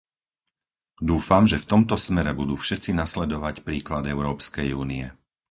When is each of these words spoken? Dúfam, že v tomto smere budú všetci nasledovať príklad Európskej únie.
Dúfam, 1.09 1.43
že 1.51 1.61
v 1.61 1.69
tomto 1.77 1.93
smere 2.07 2.31
budú 2.41 2.55
všetci 2.63 2.89
nasledovať 3.01 3.55
príklad 3.67 4.03
Európskej 4.15 4.69
únie. 4.83 5.05